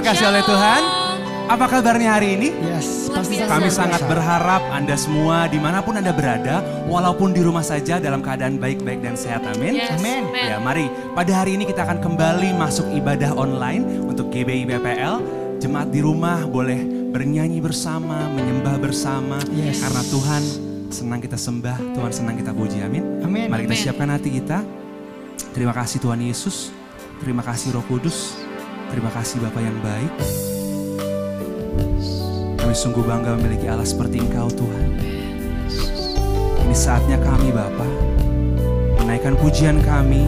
[0.00, 0.82] Terkasih oleh Tuhan,
[1.44, 2.48] apa kabarnya hari ini?
[2.56, 3.52] Yes, pasti biasa.
[3.52, 4.08] Kami sangat biasa.
[4.08, 9.04] berharap Anda semua di mana pun Anda berada, walaupun di rumah saja dalam keadaan baik-baik
[9.04, 9.44] dan sehat.
[9.44, 9.76] Amin.
[9.76, 10.24] Yes, Amin.
[10.24, 10.48] amen.
[10.48, 15.20] Ya, mari pada hari ini kita akan kembali masuk ibadah online untuk GBI BPL.
[15.60, 16.80] Jemaat di rumah boleh
[17.12, 19.84] bernyanyi bersama, menyembah bersama, Yes.
[19.84, 20.42] karena Tuhan
[20.88, 22.80] senang kita sembah, Tuhan senang kita puji.
[22.80, 23.20] Amin.
[23.20, 23.52] Amin.
[23.52, 23.84] Mari kita Amin.
[23.84, 24.64] siapkan hati kita.
[25.52, 26.72] Terima kasih Tuhan Yesus,
[27.20, 28.39] terima kasih Roh Kudus,
[28.90, 30.12] terima kasih Bapa yang baik.
[32.58, 34.86] Kami sungguh bangga memiliki Allah seperti Engkau Tuhan.
[36.66, 37.86] Ini saatnya kami Bapa
[39.02, 40.22] menaikkan pujian kami,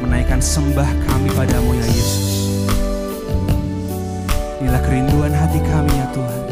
[0.00, 2.56] menaikkan sembah kami padamu ya Yesus.
[4.60, 6.42] Inilah kerinduan hati kami ya Tuhan.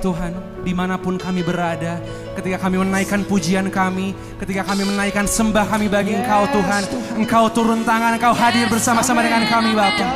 [0.00, 0.32] Tuhan,
[0.64, 2.00] di mana pun kami berada,
[2.40, 6.82] ketika kami menaikkan pujian kami, ketika kami menaikkan sembah kami bagi Engkau Tuhan,
[7.20, 10.08] Engkau turun tangan, Engkau hadir bersama-sama dengan kami Bapa.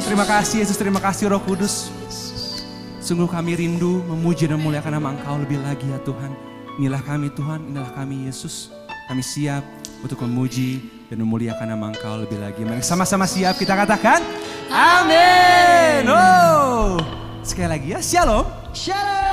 [0.00, 1.92] Terima kasih Yesus, terima kasih Roh Kudus.
[3.04, 6.32] Sungguh kami rindu memuji dan memuliakan nama Engkau lebih lagi ya Tuhan.
[6.80, 8.72] Inilah kami Tuhan, inilah kami Yesus.
[9.06, 9.62] Kami siap
[10.02, 12.64] untuk memuji dan memuliakan nama Engkau lebih lagi.
[12.66, 14.24] Mari sama-sama siap kita katakan,
[14.72, 16.08] Amin.
[16.10, 16.98] Oh,
[17.46, 18.55] sekali lagi ya, Shalom.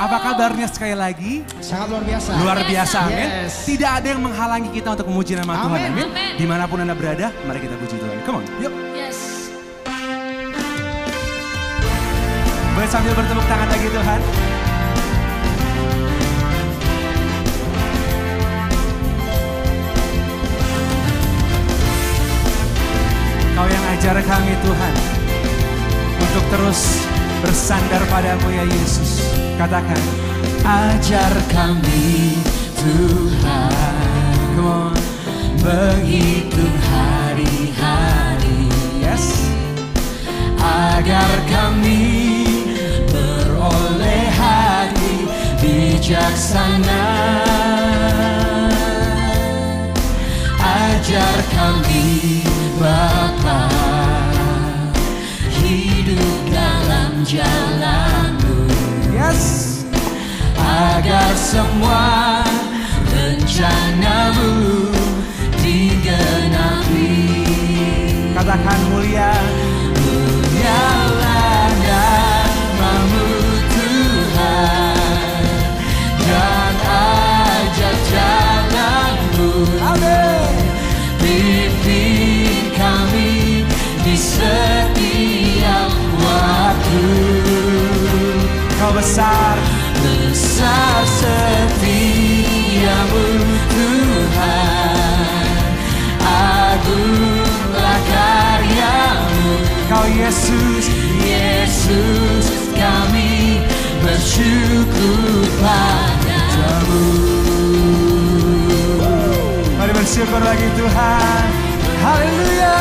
[0.03, 1.47] Apa kabarnya sekali lagi?
[1.63, 2.29] Sangat luar biasa.
[2.35, 3.47] Luar biasa, amin.
[3.47, 3.63] Yes.
[3.63, 5.91] Tidak ada yang menghalangi kita untuk memuji nama Tuhan, Amin.
[5.95, 6.07] amin.
[6.11, 6.33] Amin.
[6.35, 8.17] Di mana pun anda berada, mari kita puji Tuhan.
[8.27, 8.73] Come on, yuk.
[8.91, 9.47] Yes.
[12.75, 14.19] Boleh sambil bertepuk tangan lagi Tuhan.
[23.55, 24.93] Kau yang ajar kami Tuhan
[26.19, 27.12] untuk terus
[27.43, 29.19] bersandar padamu ya Yesus.
[29.59, 29.99] Katakan,
[30.63, 32.39] Ajar kami
[32.79, 33.83] Tuhan
[35.63, 38.71] menghitung hari-hari
[39.03, 39.51] yes.
[40.59, 42.47] agar kami
[43.11, 45.27] beroleh hati
[45.59, 47.03] bijaksana.
[50.63, 52.43] Ajar kami
[52.79, 53.67] Bapa
[55.63, 56.42] hidup
[57.23, 58.67] jalanmu
[59.15, 59.85] Yes.
[60.59, 62.43] agar semua
[63.07, 64.91] rencanamu
[65.63, 67.11] digenapi.
[68.35, 69.31] Katakan mulia.
[70.51, 73.27] Nyala namamu
[73.71, 74.97] Tuhan
[76.27, 79.49] dan ajak jalanmu.
[79.79, 80.55] Amin.
[81.21, 83.63] Pimpin kami
[84.03, 84.15] di.
[88.79, 89.57] Kau besar.
[90.03, 91.79] Besar setiamu
[93.71, 95.47] Tuhan
[96.19, 100.91] Agunglah karyamu Kau Yesus.
[101.23, 103.63] Yesus kami
[104.03, 107.07] bersyukur padamu
[109.79, 111.43] Mari bersyukur lagi Tuhan.
[112.03, 112.75] Haleluya.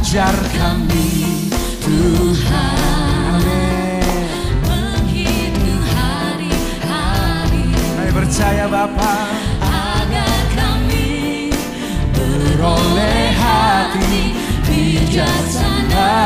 [0.00, 1.52] Ajar kami
[1.84, 4.32] Tuhan Amin.
[4.64, 9.28] Menghitung hari-hari Kami percaya Bapa.
[9.60, 11.52] agar kami
[12.16, 14.32] beroleh hati
[14.64, 16.16] bijaksana.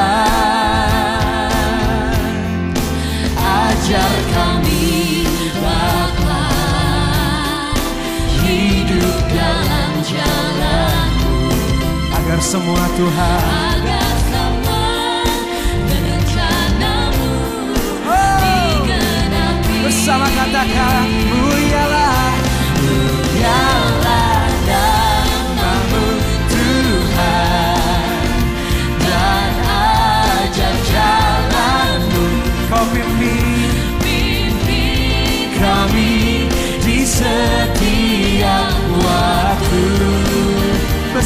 [3.34, 4.14] Ajar
[12.44, 13.40] semua Tuhan
[13.72, 15.24] agar semua
[15.88, 17.32] rencanamu
[18.04, 19.76] digenapi.
[19.88, 21.08] bersama katakan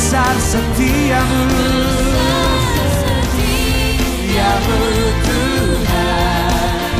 [0.09, 1.45] besar setiamu.
[2.97, 4.81] Setiamu
[5.21, 6.97] Tuhan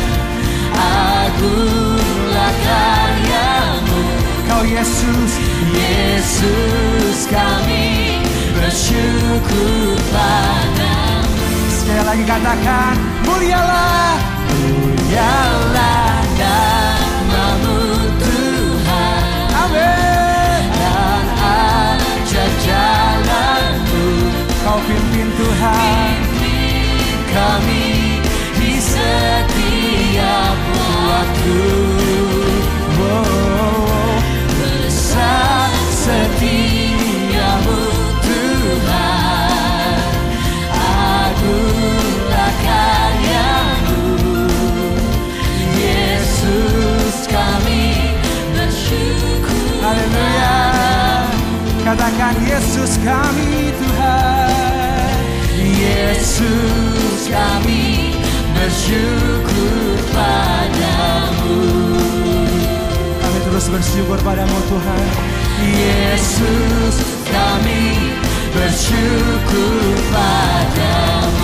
[0.77, 4.00] Agunglah karyamu.
[4.45, 5.41] Kau Yesus
[5.73, 8.21] Yesus kami.
[8.53, 11.49] Bersyukur padamu.
[11.73, 12.93] Sekali lagi katakan
[13.25, 14.21] mulialah
[14.53, 19.49] Mulialah namamu Tuhan.
[19.65, 20.08] Amin
[24.87, 26.16] pimpin Tuhan.
[27.28, 28.18] Kami
[28.58, 30.58] di setiap
[31.08, 31.62] waktu.
[32.99, 34.18] Wow,
[34.58, 37.80] besar setiamu
[38.26, 39.99] Tuhan,
[51.88, 53.88] Katakan Yesus kami itu
[56.09, 58.16] Yesus kami
[58.57, 61.61] bersyukur padamu.
[63.21, 65.05] Kami terus bersyukur padamu Tuhan.
[65.68, 68.16] Yesus kami
[68.57, 71.38] bersyukur padamu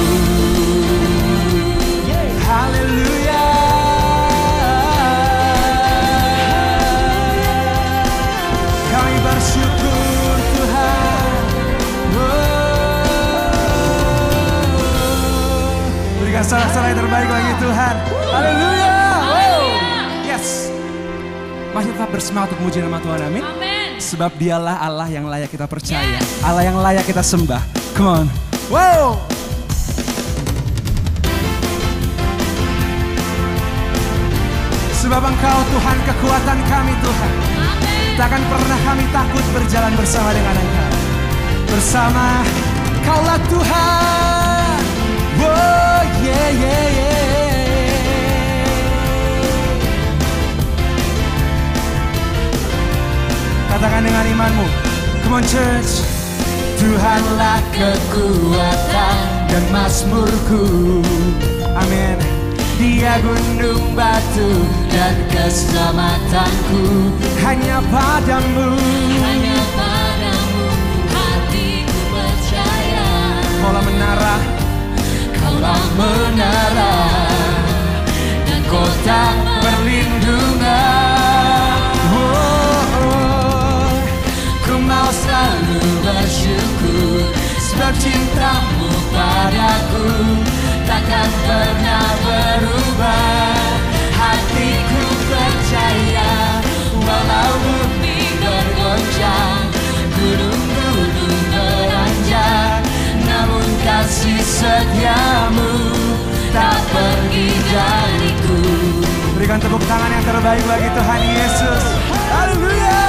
[16.45, 17.95] Yang terbaik bagi Tuhan.
[18.29, 18.97] Haleluya.
[20.29, 20.69] Yes.
[21.73, 23.43] Masih tetap bersemangat untuk memuji nama Tuhan amin.
[23.49, 23.91] Amin.
[23.97, 26.21] Sebab dialah Allah yang layak kita percaya.
[26.45, 27.65] Allah yang layak kita sembah.
[27.97, 28.27] Come on.
[28.69, 29.17] Wow.
[35.01, 37.33] Sebab engkau Tuhan kekuatan kami Tuhan.
[38.21, 40.93] Takkan pernah kami takut berjalan bersama dengan engkau.
[41.73, 42.27] Bersama
[43.01, 44.81] kaulah Tuhan.
[45.41, 45.94] Oh
[46.25, 47.13] yeah yeah yeah.
[53.69, 54.67] Katakan dengan imanmu.
[55.25, 56.01] Come on church.
[56.81, 59.17] Tuhanlah kekuatan
[59.49, 61.01] dan mazmurku.
[61.77, 62.19] Amin.
[62.75, 64.51] Dia gunung batu
[64.91, 67.15] dan keselamatanku.
[67.41, 68.75] Hanya padamu.
[69.23, 70.67] Hanya padamu
[71.09, 73.07] hatiku percaya.
[73.63, 74.64] Kaulah menara
[75.55, 76.99] Kaulah menara
[78.43, 79.23] dan kota
[79.63, 81.79] perlindungan
[82.11, 83.87] oh, oh.
[84.67, 87.31] Ku mau selalu bersyukur
[87.71, 90.43] Sebab cintamu padaku
[90.91, 93.79] Takkan pernah berubah
[94.11, 96.35] Hatiku percaya
[96.99, 99.71] Walau bumi bergoncang
[100.19, 102.83] Gunung-gunung beranjak
[103.23, 105.71] Namun kasih setiamu
[106.55, 108.61] Tak pergi dariku
[109.35, 111.83] Berikan tepuk tangan yang terbaik bagi Tuhan Yesus.
[112.31, 113.03] Haleluya!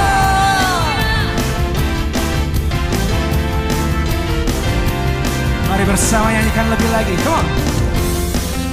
[5.70, 7.14] Mari bersama nyanyikan lebih lagi.
[7.22, 7.46] Come on.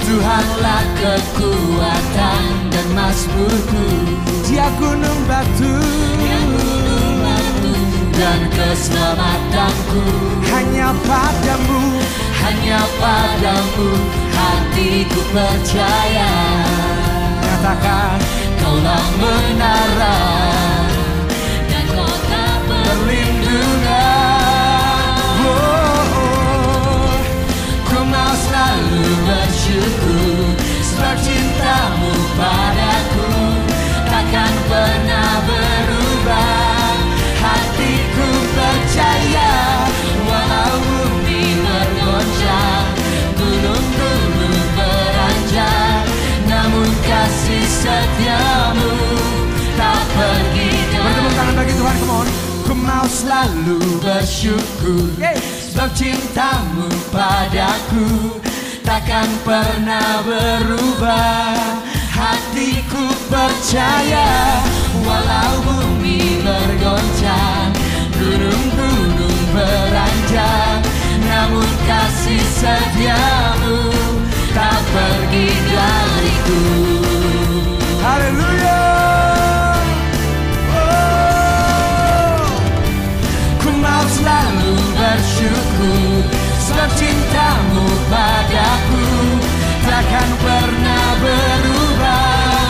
[0.04, 3.86] Tuhanlah kekuatan dan mazmurku
[4.44, 5.72] Dia gunung batu
[8.14, 10.04] dan keselamatanku.
[10.52, 12.03] Hanya padamu
[12.44, 13.90] hanya padamu
[14.36, 16.32] hatiku percaya.
[17.40, 18.18] Nyatakan
[18.60, 20.18] kaulah menara
[21.68, 24.13] Dan kota perlindungan
[53.04, 55.12] Ku mau selalu bersyukur.
[55.20, 58.40] Sebab cintamu padaku
[58.80, 61.52] Takkan pernah berubah
[62.08, 64.56] Hatiku percaya
[65.04, 67.76] Walau bumi bergoncang
[68.16, 70.80] Gunung-gunung beranjak
[71.28, 73.92] Namun kasih setiamu
[74.56, 76.64] Tak pergi dariku
[78.00, 78.83] Haleluya
[84.14, 86.22] selalu bersyukur
[86.62, 89.06] Sebab cintamu padaku
[89.84, 92.64] Takkan pernah berubah.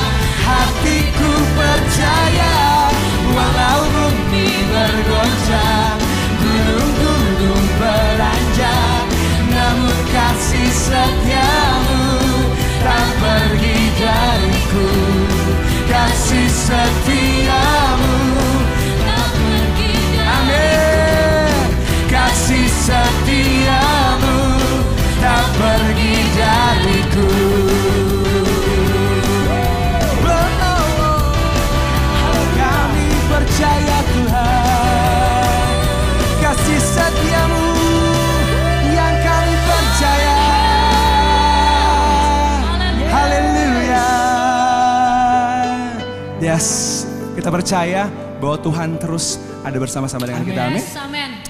[0.45, 2.57] Hatiku percaya
[3.35, 5.99] Walau bumi bergoncang
[6.41, 9.05] Gunung-gunung beranjak
[9.53, 12.05] Namun kasih setiamu
[12.85, 14.91] Tak pergi dariku
[15.89, 17.84] Kasih setiamu
[46.55, 47.03] Yes
[47.35, 48.07] Kita percaya
[48.39, 50.79] bahwa Tuhan terus ada bersama-sama dengan kita Amin.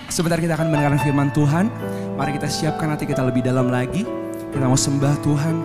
[0.09, 1.69] Sebentar kita akan mendengarkan firman Tuhan.
[2.17, 4.09] Mari kita siapkan hati kita lebih dalam lagi.
[4.49, 5.57] Kita mau sembah Tuhan.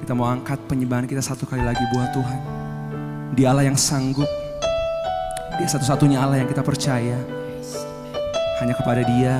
[0.00, 2.40] Kita mau angkat penyembahan kita satu kali lagi buat Tuhan.
[3.36, 4.30] Dia Allah yang sanggup.
[5.60, 7.20] Dia satu-satunya Allah yang kita percaya.
[8.64, 9.36] Hanya kepada Dia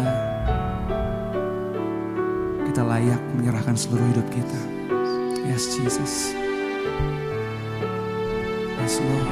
[2.69, 4.61] kita layak menyerahkan seluruh hidup kita.
[5.49, 6.37] Yes, Jesus.
[8.93, 9.25] Yes, Lord.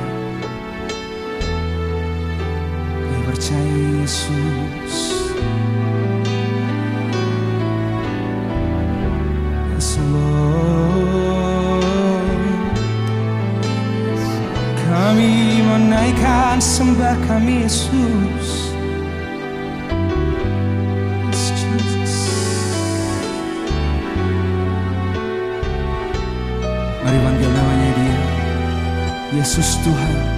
[2.97, 4.97] Kami percaya Yesus.
[9.69, 11.13] Yes, Lord.
[14.81, 18.30] Kami menaikkan sembah kami Yesus.
[29.41, 30.30] Yesus Tuhan.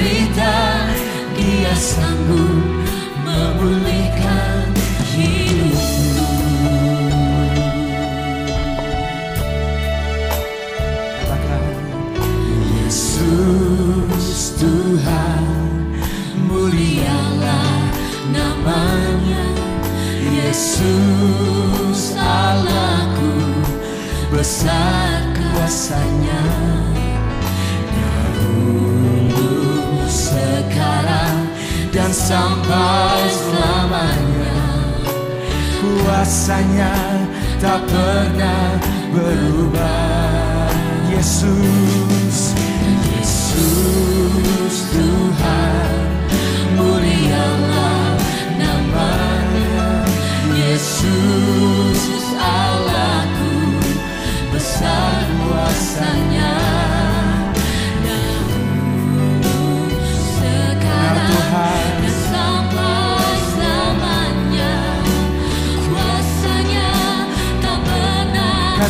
[0.00, 0.56] Menderita
[1.36, 2.64] dia sanggup
[3.20, 4.72] memulihkan
[5.12, 6.24] hidupmu
[11.20, 11.64] Katakan.
[12.80, 15.44] Yesus Tuhan
[16.48, 17.92] mulialah
[18.32, 19.46] namanya
[20.32, 23.36] Yesus Allahku
[24.32, 26.49] besar kuasanya
[32.30, 34.54] sampai selamanya.
[35.82, 36.94] Kuasanya
[37.58, 38.78] tak pernah
[39.10, 40.70] berubah.
[41.10, 42.54] Yesus
[43.18, 45.90] Yesus Tuhan
[46.78, 48.14] mulialah
[48.54, 50.06] namanya.
[50.54, 53.58] Yesus Allahku
[54.54, 56.29] besar kuasanya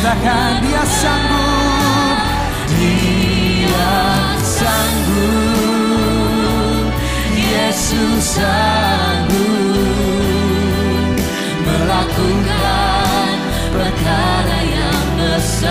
[0.01, 2.17] Katakan dia sanggup.
[2.73, 3.93] dia
[4.41, 5.69] sanggup.
[7.37, 9.45] Yesus sanggup
[11.61, 13.29] melakukan
[13.69, 15.69] perkara yang besar.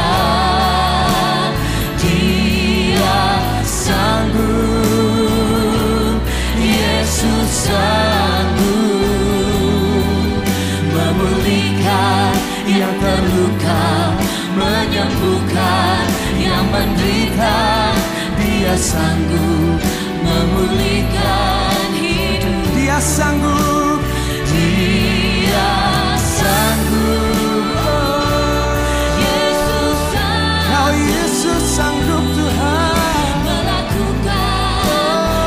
[1.98, 3.34] Dia
[3.66, 5.02] sanggup.
[6.54, 8.09] Yesus sanggup
[17.40, 17.96] menderita
[18.36, 19.80] dia sanggup
[20.20, 22.68] memulihkan hidup.
[22.76, 24.00] Dia sanggup.
[24.52, 25.72] dia
[26.20, 27.64] sanggup.
[29.24, 30.00] Yesus
[30.68, 33.32] Kau Yesus sanggup Tuhan.
[33.48, 34.84] melakukan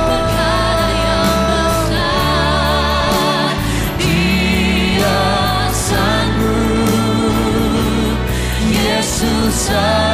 [0.10, 3.54] perkara yang besar.
[4.02, 5.22] Dia
[5.70, 6.58] sanggup.
[8.74, 10.13] Yesus sanggup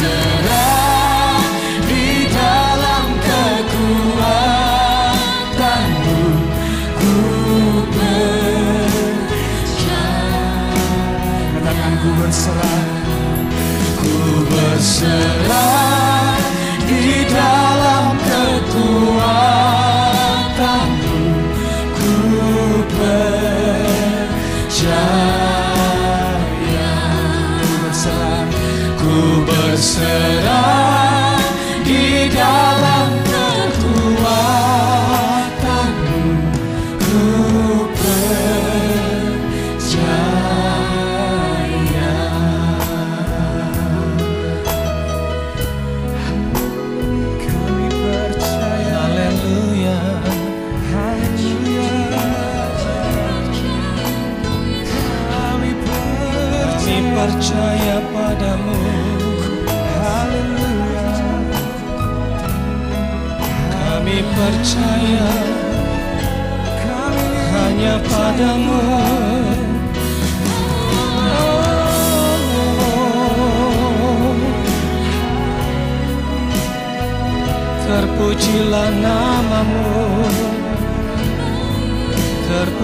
[0.00, 0.31] listen.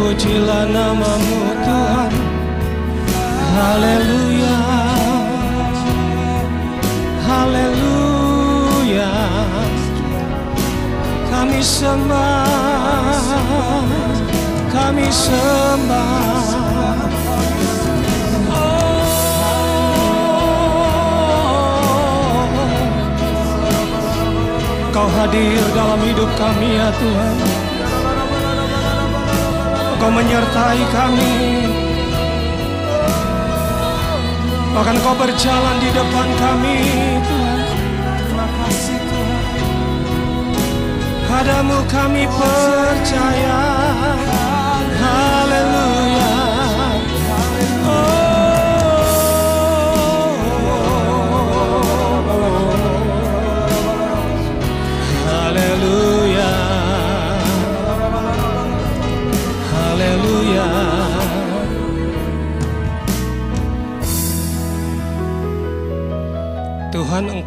[0.08, 2.12] Terpujilah namamu Tuhan.
[3.52, 4.56] Haleluya.
[7.28, 9.12] Haleluya.
[11.28, 12.48] Kami sembah
[14.72, 16.96] Kami sembah.
[18.48, 19.04] Oh.
[24.88, 27.57] Kau hadir dalam hidup kami ya Tuhan.
[29.98, 31.34] Kau menyertai kami.
[34.78, 36.78] Bahkan kau berjalan di depan kami.
[37.26, 37.58] Tuhan
[38.22, 39.44] Terima kasih Tuhan.
[41.26, 43.58] Padamu kami percaya.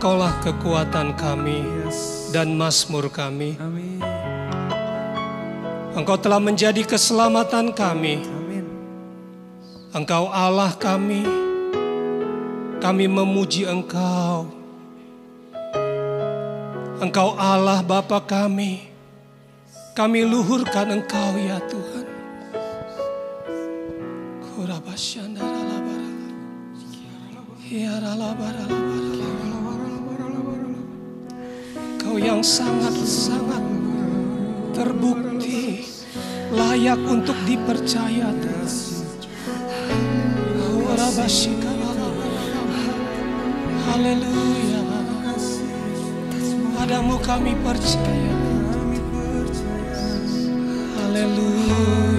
[0.02, 1.62] Engkaulah kekuatan kami
[2.34, 3.54] dan masmur kami.
[5.94, 8.26] Engkau telah menjadi keselamatan kami.
[9.94, 11.22] Engkau Allah kami.
[12.82, 14.50] Kami memuji Engkau.
[16.98, 18.90] Engkau Allah Bapa kami.
[19.94, 22.06] Kami luhurkan Engkau ya Tuhan.
[24.50, 25.62] Kurabasyandara
[28.18, 28.66] labara.
[28.66, 28.81] Ya.
[32.12, 33.64] Kau yang sangat-sangat
[34.76, 35.88] terbukti
[36.52, 38.68] layak untuk dipercaya Tuhan.
[43.88, 44.84] Haleluya.
[46.76, 48.36] Padamu kami percaya.
[51.00, 52.11] Haleluya.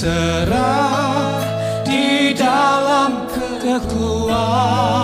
[0.00, 1.44] Berserah
[1.84, 4.99] di dalam kekuatanmu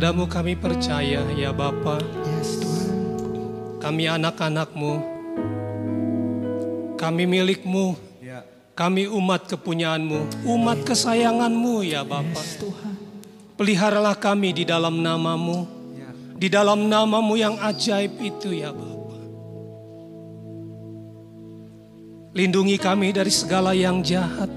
[0.00, 2.00] Padamu kami percaya ya Bapa.
[3.84, 4.92] Kami anak-anakmu.
[6.96, 8.00] Kami milikmu.
[8.24, 8.40] Ya.
[8.72, 10.48] Kami umat kepunyaanmu.
[10.48, 12.40] Umat kesayanganmu ya Bapa.
[13.60, 15.68] Peliharalah kami di dalam namamu.
[15.92, 16.08] Ya.
[16.32, 19.20] Di dalam namamu yang ajaib itu ya Bapa.
[22.32, 24.48] Lindungi kami dari segala yang jahat.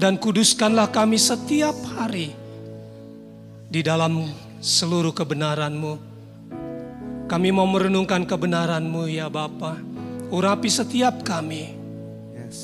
[0.00, 2.47] Dan kuduskanlah kami setiap hari
[3.68, 4.24] di dalam
[4.58, 5.92] seluruh kebenaranmu.
[7.28, 9.76] Kami mau merenungkan kebenaranmu ya Bapa.
[10.32, 11.76] Urapi setiap kami.
[12.32, 12.58] Yes.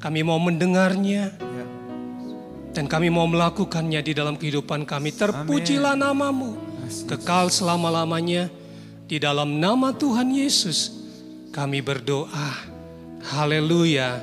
[0.00, 1.64] Kami mau mendengarnya Ya.
[2.76, 5.12] dan kami mau melakukannya di dalam kehidupan kami.
[5.16, 6.56] Terpujilah namamu
[7.08, 8.52] kekal selama-lamanya.
[9.10, 10.92] Di dalam nama Tuhan Yesus
[11.50, 12.70] kami berdoa.
[13.26, 14.22] Haleluya.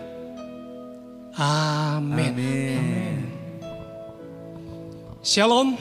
[1.37, 2.33] Amin.
[2.33, 3.26] Amin.
[5.27, 5.75] Shalom,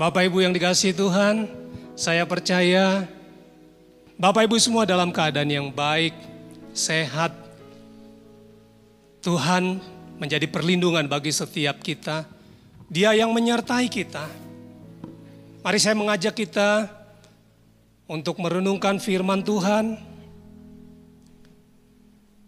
[0.00, 1.44] Bapak Ibu yang dikasih Tuhan.
[1.92, 3.04] Saya percaya
[4.16, 6.16] Bapak Ibu semua dalam keadaan yang baik,
[6.72, 7.36] sehat.
[9.20, 9.76] Tuhan
[10.16, 12.24] menjadi perlindungan bagi setiap kita.
[12.88, 14.24] Dia yang menyertai kita.
[15.60, 16.88] Mari saya mengajak kita
[18.08, 20.00] untuk merenungkan firman Tuhan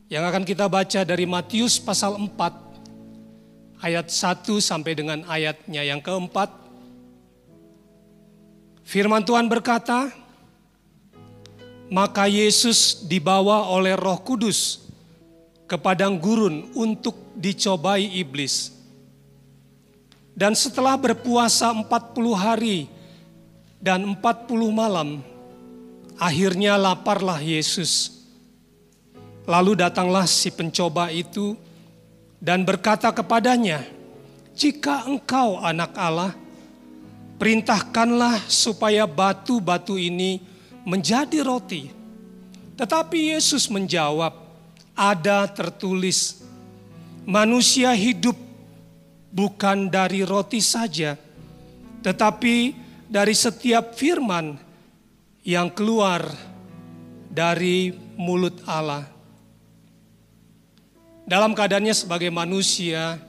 [0.09, 2.68] yang akan kita baca dari Matius pasal 4
[3.79, 6.51] ayat 1 sampai dengan ayatnya yang keempat.
[8.83, 10.09] Firman Tuhan berkata,
[11.89, 14.89] maka Yesus dibawa oleh roh kudus
[15.69, 18.73] ke padang gurun untuk dicobai iblis.
[20.39, 21.89] Dan setelah berpuasa 40
[22.33, 22.87] hari
[23.83, 25.21] dan 40 malam,
[26.17, 28.23] akhirnya laparlah Yesus.
[29.49, 31.57] Lalu datanglah si pencoba itu
[32.39, 33.83] dan berkata kepadanya,
[34.55, 36.33] "Jika engkau anak Allah,
[37.39, 40.39] perintahkanlah supaya batu-batu ini
[40.87, 41.91] menjadi roti."
[42.79, 44.39] Tetapi Yesus menjawab,
[44.95, 46.39] "Ada tertulis,
[47.27, 48.39] manusia hidup
[49.35, 51.19] bukan dari roti saja,
[52.07, 52.75] tetapi
[53.11, 54.55] dari setiap firman
[55.43, 56.23] yang keluar
[57.35, 59.18] dari mulut Allah."
[61.29, 63.21] Dalam keadaannya sebagai manusia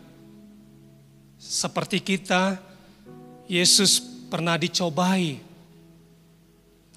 [1.36, 2.56] seperti kita,
[3.44, 4.00] Yesus
[4.32, 5.44] pernah dicobai.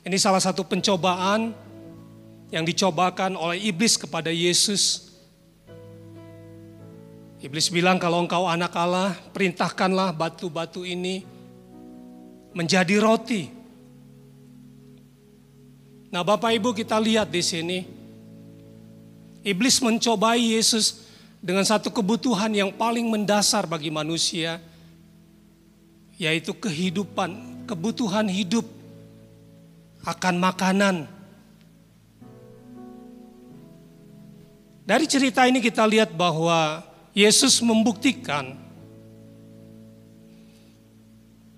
[0.06, 1.50] Ini salah satu pencobaan
[2.54, 5.10] yang dicobakan oleh iblis kepada Yesus.
[7.42, 11.26] Iblis bilang kalau engkau anak Allah, perintahkanlah batu-batu ini
[12.54, 13.50] menjadi roti.
[16.14, 18.01] Nah, Bapak Ibu kita lihat di sini.
[19.42, 21.02] Iblis mencobai Yesus
[21.42, 24.62] dengan satu kebutuhan yang paling mendasar bagi manusia,
[26.14, 28.62] yaitu kehidupan, kebutuhan hidup
[30.06, 30.96] akan makanan.
[34.86, 38.54] Dari cerita ini kita lihat bahwa Yesus membuktikan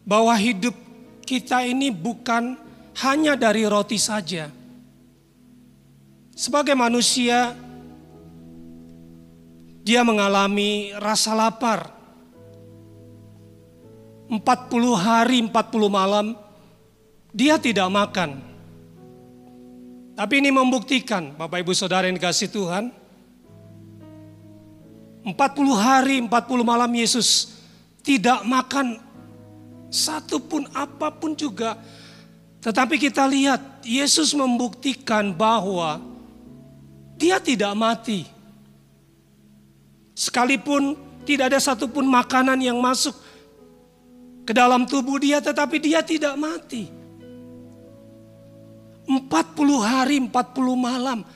[0.04, 0.76] bahwa hidup
[1.24, 2.56] kita ini bukan
[3.00, 4.52] hanya dari roti saja.
[6.36, 7.56] Sebagai manusia,
[9.84, 11.92] dia mengalami rasa lapar.
[14.32, 14.40] 40
[14.96, 15.52] hari, 40
[15.92, 16.32] malam,
[17.28, 18.40] dia tidak makan.
[20.16, 22.88] Tapi ini membuktikan, Bapak Ibu Saudara yang dikasih Tuhan,
[25.28, 25.36] 40
[25.76, 26.30] hari, 40
[26.64, 27.52] malam Yesus
[28.00, 29.00] tidak makan
[29.92, 31.76] satu pun apa pun juga.
[32.64, 36.00] Tetapi kita lihat Yesus membuktikan bahwa
[37.16, 38.33] dia tidak mati.
[40.14, 40.94] Sekalipun
[41.26, 43.18] tidak ada satupun makanan yang masuk
[44.46, 46.86] ke dalam tubuh dia tetapi dia tidak mati.
[49.04, 49.20] 40
[49.82, 50.30] hari 40
[50.78, 51.26] malam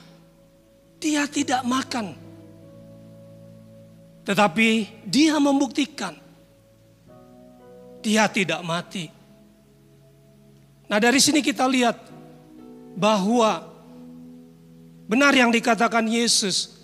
[0.97, 2.15] dia tidak makan.
[4.23, 4.69] Tetapi
[5.03, 6.15] dia membuktikan
[7.99, 9.11] dia tidak mati.
[10.87, 11.99] Nah dari sini kita lihat
[12.95, 13.67] bahwa
[15.05, 16.78] benar yang dikatakan Yesus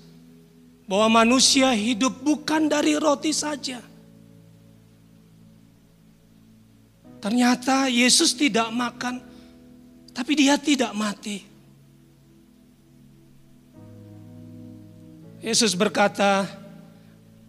[0.86, 3.82] bahwa manusia hidup bukan dari roti saja.
[7.18, 9.18] Ternyata Yesus tidak makan,
[10.14, 11.42] tapi dia tidak mati.
[15.42, 16.46] Yesus berkata,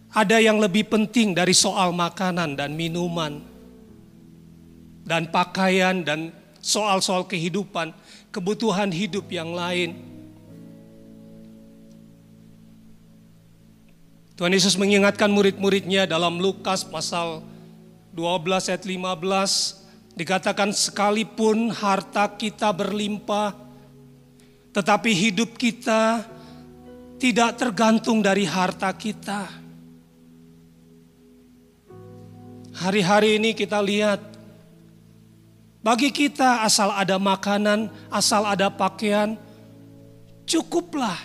[0.09, 3.37] ada yang lebih penting dari soal makanan dan minuman,
[5.05, 7.93] dan pakaian, dan soal-soal kehidupan,
[8.33, 10.06] kebutuhan hidup yang lain.
[14.37, 17.41] Tuhan Yesus mengingatkan murid-muridnya dalam Lukas pasal
[18.13, 23.57] 12 ayat 15 dikatakan sekalipun harta kita berlimpah
[24.77, 26.21] tetapi hidup kita
[27.17, 29.49] tidak tergantung dari harta kita.
[32.77, 34.21] Hari-hari ini kita lihat
[35.81, 39.33] bagi kita asal ada makanan, asal ada pakaian
[40.45, 41.17] cukuplah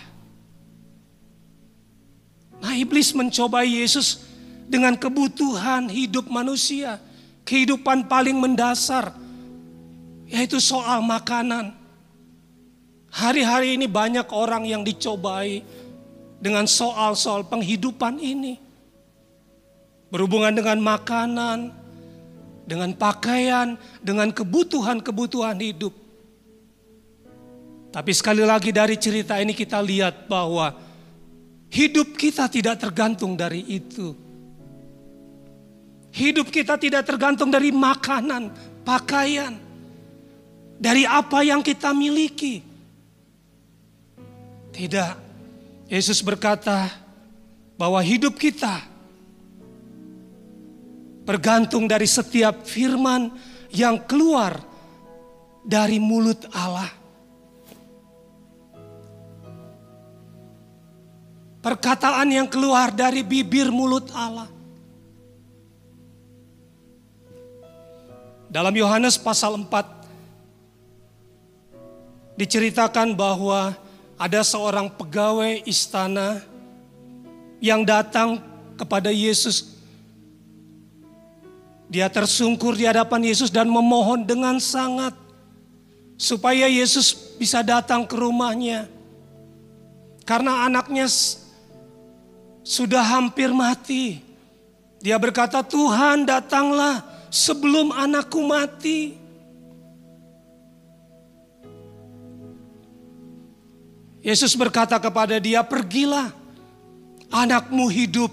[2.63, 4.23] Nah iblis mencobai Yesus
[4.71, 6.95] dengan kebutuhan hidup manusia.
[7.43, 9.11] Kehidupan paling mendasar.
[10.31, 11.75] Yaitu soal makanan.
[13.11, 15.61] Hari-hari ini banyak orang yang dicobai
[16.39, 18.55] dengan soal-soal penghidupan ini.
[20.07, 21.67] Berhubungan dengan makanan,
[22.63, 25.91] dengan pakaian, dengan kebutuhan-kebutuhan hidup.
[27.93, 30.73] Tapi sekali lagi dari cerita ini kita lihat bahwa
[31.73, 34.13] Hidup kita tidak tergantung dari itu.
[36.13, 38.53] Hidup kita tidak tergantung dari makanan,
[38.85, 39.57] pakaian,
[40.77, 42.61] dari apa yang kita miliki.
[44.69, 45.13] Tidak.
[45.89, 46.93] Yesus berkata
[47.73, 48.85] bahwa hidup kita
[51.25, 53.33] bergantung dari setiap firman
[53.73, 54.61] yang keluar
[55.65, 57.02] dari mulut Allah.
[61.63, 64.51] Perkataan yang keluar dari bibir mulut Allah.
[68.51, 69.71] Dalam Yohanes pasal 4
[72.35, 73.79] diceritakan bahwa
[74.19, 76.43] ada seorang pegawai istana
[77.63, 78.43] yang datang
[78.75, 79.79] kepada Yesus.
[81.87, 85.15] Dia tersungkur di hadapan Yesus dan memohon dengan sangat
[86.19, 88.91] supaya Yesus bisa datang ke rumahnya.
[90.27, 91.07] Karena anaknya
[92.63, 94.23] sudah hampir mati.
[95.03, 99.19] Dia berkata, "Tuhan, datanglah sebelum anakku mati."
[104.23, 106.31] Yesus berkata kepada dia, "Pergilah,
[107.27, 108.31] anakmu hidup."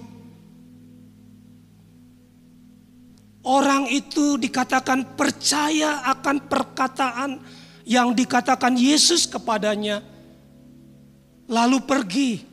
[3.43, 7.31] Orang itu dikatakan percaya akan perkataan
[7.83, 10.05] yang dikatakan Yesus kepadanya,
[11.51, 12.50] lalu pergi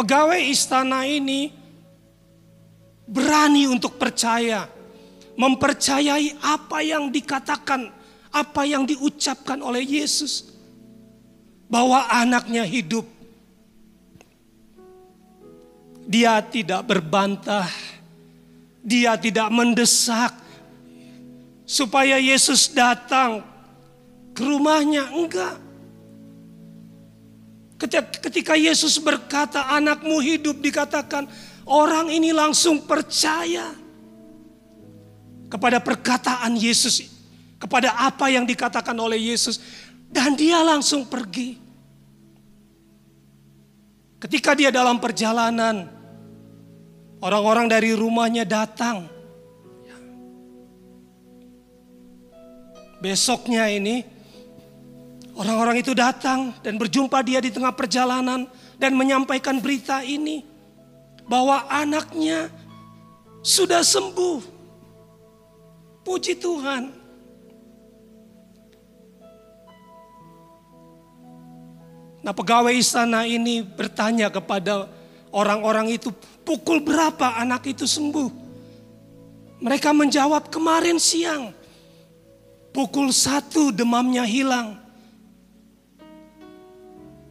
[0.00, 1.52] Pegawai istana ini
[3.04, 4.64] berani untuk percaya,
[5.36, 7.92] mempercayai apa yang dikatakan,
[8.32, 10.56] apa yang diucapkan oleh Yesus
[11.68, 13.04] bahwa anaknya hidup.
[16.08, 17.68] Dia tidak berbantah,
[18.80, 20.32] dia tidak mendesak
[21.68, 23.44] supaya Yesus datang
[24.32, 25.69] ke rumahnya, enggak.
[28.20, 31.24] Ketika Yesus berkata anakmu hidup dikatakan
[31.64, 33.72] orang ini langsung percaya
[35.48, 37.08] kepada perkataan Yesus,
[37.56, 39.56] kepada apa yang dikatakan oleh Yesus
[40.12, 41.56] dan dia langsung pergi.
[44.20, 45.88] Ketika dia dalam perjalanan,
[47.24, 49.08] orang-orang dari rumahnya datang.
[53.00, 54.04] Besoknya ini,
[55.40, 58.44] orang-orang itu datang dan berjumpa dia di tengah perjalanan
[58.76, 60.44] dan menyampaikan berita ini
[61.24, 62.52] bahwa anaknya
[63.40, 64.60] sudah sembuh.
[66.04, 66.92] Puji Tuhan.
[72.20, 74.88] Nah pegawai istana ini bertanya kepada
[75.32, 76.12] orang-orang itu,
[76.44, 78.28] pukul berapa anak itu sembuh?
[79.60, 81.52] Mereka menjawab kemarin siang,
[82.72, 84.79] pukul satu demamnya hilang.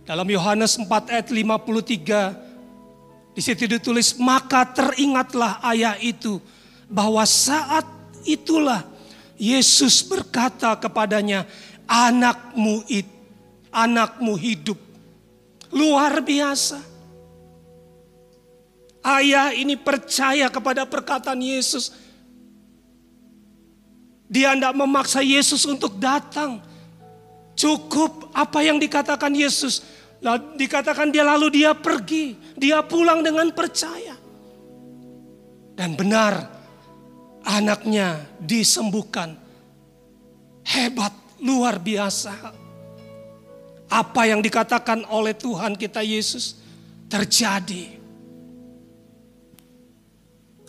[0.10, 6.41] Dalam Yohanes 4 ayat 53, di situ ditulis, maka teringatlah ayah itu
[6.89, 7.86] bahwa saat
[8.26, 8.89] itulah
[9.38, 11.45] Yesus berkata kepadanya,
[11.86, 13.20] anakmu itu
[13.70, 14.82] anakmu hidup.
[15.70, 16.82] Luar biasa.
[19.05, 21.93] Ayah ini percaya kepada perkataan Yesus.
[24.30, 26.62] Dia tidak memaksa Yesus untuk datang.
[27.53, 29.99] Cukup apa yang dikatakan Yesus.
[30.55, 32.36] Dikatakan dia lalu dia pergi.
[32.59, 34.15] Dia pulang dengan percaya.
[35.76, 36.43] Dan benar
[37.47, 39.36] anaknya disembuhkan.
[40.67, 42.51] Hebat, luar biasa
[43.89, 46.61] apa yang dikatakan oleh Tuhan kita Yesus
[47.09, 47.97] terjadi.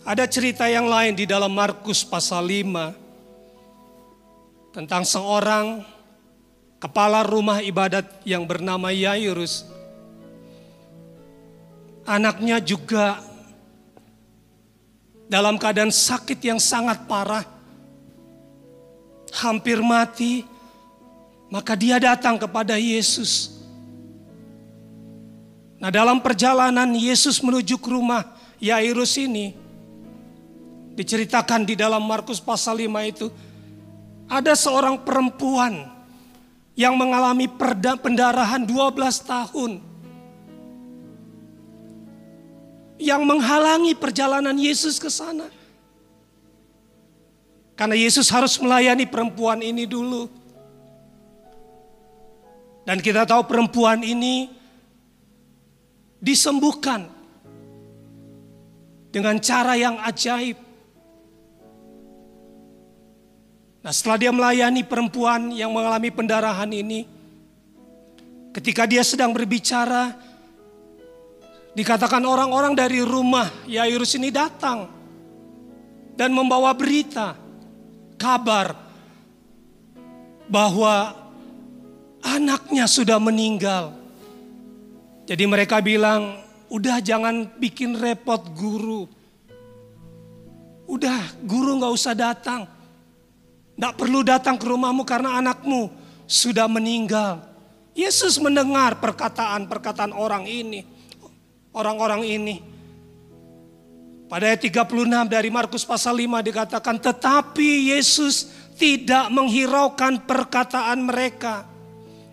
[0.01, 5.85] Ada cerita yang lain di dalam Markus pasal 5 tentang seorang
[6.81, 9.69] kepala rumah ibadat yang bernama Yairus.
[12.09, 13.21] Anaknya juga
[15.29, 17.45] dalam keadaan sakit yang sangat parah.
[19.31, 20.43] Hampir mati,
[21.47, 23.61] maka dia datang kepada Yesus.
[25.77, 28.25] Nah dalam perjalanan Yesus menuju ke rumah
[28.57, 29.53] Yairus ini.
[30.91, 33.31] Diceritakan di dalam Markus pasal 5 itu.
[34.27, 35.90] Ada seorang perempuan
[36.81, 37.45] yang mengalami
[38.01, 39.71] pendarahan 12 tahun.
[42.97, 45.45] Yang menghalangi perjalanan Yesus ke sana.
[47.77, 50.25] Karena Yesus harus melayani perempuan ini dulu.
[52.81, 54.49] Dan kita tahu perempuan ini
[56.17, 57.05] disembuhkan
[59.13, 60.70] dengan cara yang ajaib.
[63.81, 67.09] Nah, setelah dia melayani perempuan yang mengalami pendarahan ini,
[68.53, 70.13] ketika dia sedang berbicara,
[71.73, 74.85] dikatakan orang-orang dari rumah Yairus ini datang
[76.13, 77.33] dan membawa berita,
[78.21, 78.77] kabar
[80.45, 81.17] bahwa
[82.21, 83.97] anaknya sudah meninggal.
[85.25, 86.37] Jadi mereka bilang,
[86.69, 89.09] udah jangan bikin repot guru.
[90.85, 92.80] Udah guru gak usah datang.
[93.79, 95.91] Gak perlu datang ke rumahmu karena anakmu
[96.27, 97.43] sudah meninggal.
[97.91, 100.87] Yesus mendengar perkataan-perkataan orang ini.
[101.75, 102.55] Orang-orang ini.
[104.31, 108.47] Pada ayat 36 dari Markus pasal 5 dikatakan, tetapi Yesus
[108.79, 111.67] tidak menghiraukan perkataan mereka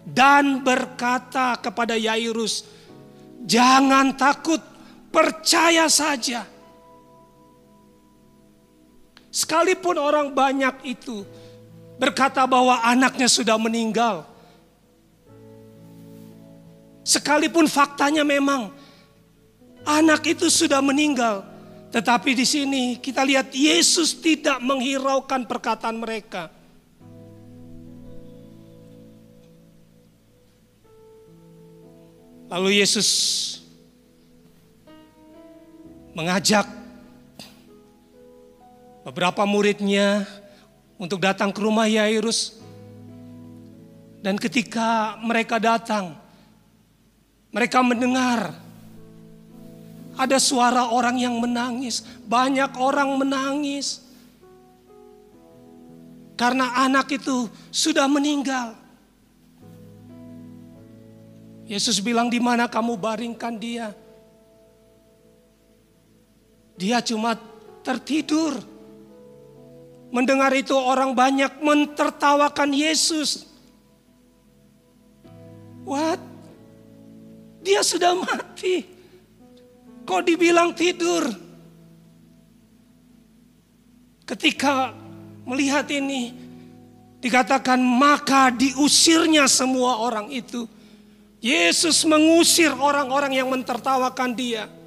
[0.07, 2.62] dan berkata kepada Yairus,
[3.43, 4.62] "Jangan takut,
[5.11, 6.47] percaya saja."
[9.39, 11.22] Sekalipun orang banyak itu
[11.95, 14.26] berkata bahwa anaknya sudah meninggal,
[17.07, 18.74] sekalipun faktanya memang
[19.86, 21.47] anak itu sudah meninggal,
[21.95, 26.51] tetapi di sini kita lihat Yesus tidak menghiraukan perkataan mereka.
[32.51, 33.07] Lalu Yesus
[36.11, 36.78] mengajak
[39.09, 40.29] beberapa muridnya
[41.01, 42.61] untuk datang ke rumah Yairus.
[44.21, 46.13] Dan ketika mereka datang,
[47.49, 48.53] mereka mendengar
[50.13, 54.05] ada suara orang yang menangis, banyak orang menangis.
[56.39, 58.71] karena anak itu sudah meninggal.
[61.67, 63.91] Yesus bilang, "Di mana kamu baringkan dia?"
[66.79, 67.35] Dia cuma
[67.83, 68.78] tertidur.
[70.09, 73.45] Mendengar itu orang banyak mentertawakan Yesus.
[75.85, 76.21] What?
[77.61, 78.89] Dia sudah mati.
[80.09, 81.29] Kok dibilang tidur?
[84.25, 84.97] Ketika
[85.45, 86.33] melihat ini,
[87.21, 90.65] dikatakan maka diusirnya semua orang itu.
[91.39, 94.78] Yesus mengusir orang-orang yang mentertawakan dia.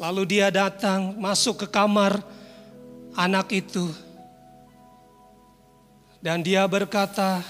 [0.00, 2.24] Lalu dia datang masuk ke kamar
[3.12, 3.84] anak itu.
[6.24, 7.44] Dan dia berkata,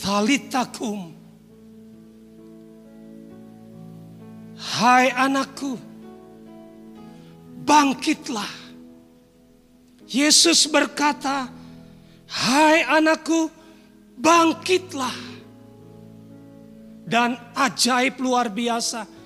[0.00, 1.12] Talitakum.
[4.56, 5.76] Hai anakku,
[7.60, 8.48] bangkitlah.
[10.08, 11.52] Yesus berkata,
[12.24, 13.52] Hai anakku,
[14.16, 15.16] bangkitlah.
[17.04, 19.17] Dan ajaib luar biasa.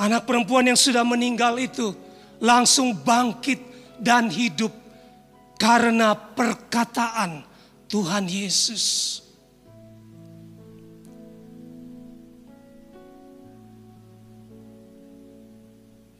[0.00, 1.92] Anak perempuan yang sudah meninggal itu
[2.40, 3.60] langsung bangkit
[4.00, 4.72] dan hidup
[5.60, 7.44] karena perkataan
[7.86, 9.20] Tuhan Yesus.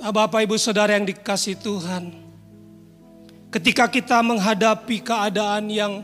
[0.02, 2.10] Bapak Ibu Saudara yang dikasih Tuhan,
[3.54, 6.02] ketika kita menghadapi keadaan yang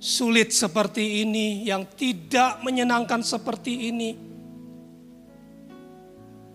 [0.00, 4.16] sulit seperti ini, yang tidak menyenangkan seperti ini,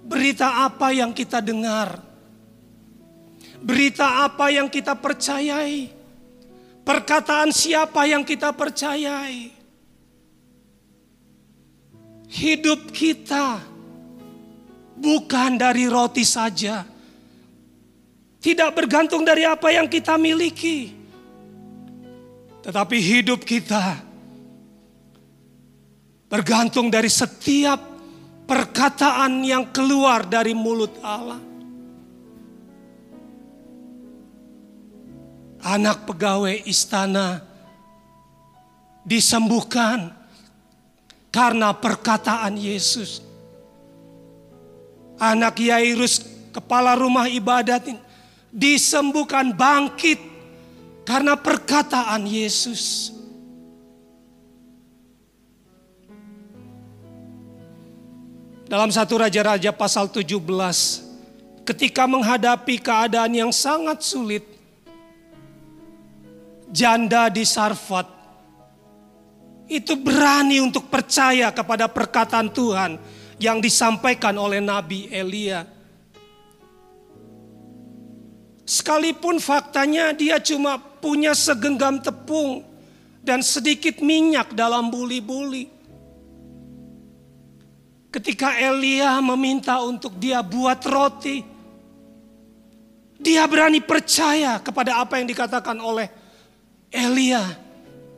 [0.09, 2.01] berita apa yang kita dengar?
[3.61, 5.93] Berita apa yang kita percayai?
[6.81, 9.53] Perkataan siapa yang kita percayai?
[12.29, 13.61] Hidup kita
[14.97, 16.81] bukan dari roti saja.
[18.39, 20.95] Tidak bergantung dari apa yang kita miliki.
[22.65, 24.01] Tetapi hidup kita
[26.29, 27.88] bergantung dari setiap
[28.49, 31.37] perkataan yang keluar dari mulut Allah.
[35.61, 37.45] Anak pegawai istana
[39.05, 40.09] disembuhkan
[41.29, 43.21] karena perkataan Yesus.
[45.19, 48.01] Anak Yairus kepala rumah ibadat ini
[48.49, 50.17] disembuhkan bangkit
[51.05, 53.13] karena perkataan Yesus.
[58.69, 60.45] Dalam satu Raja-Raja pasal 17,
[61.65, 64.45] ketika menghadapi keadaan yang sangat sulit,
[66.69, 68.05] janda di Sarfat
[69.65, 72.91] itu berani untuk percaya kepada perkataan Tuhan
[73.41, 75.65] yang disampaikan oleh Nabi Elia.
[78.69, 82.61] Sekalipun faktanya dia cuma punya segenggam tepung
[83.25, 85.78] dan sedikit minyak dalam buli-buli.
[88.09, 91.45] Ketika Elia meminta untuk dia buat roti,
[93.21, 96.09] dia berani percaya kepada apa yang dikatakan oleh
[96.89, 97.45] Elia,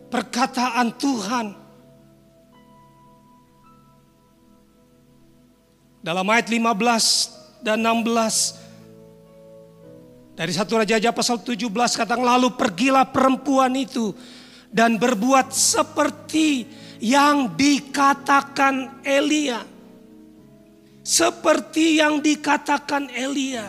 [0.08, 1.60] perkataan Tuhan.
[6.02, 8.58] Dalam ayat 15 dan 16
[10.40, 14.16] dari satu Raja-Raja pasal 17 katakan lalu pergilah perempuan itu
[14.72, 16.66] dan berbuat seperti
[17.04, 19.71] yang dikatakan Elia.
[21.02, 23.66] Seperti yang dikatakan Elia.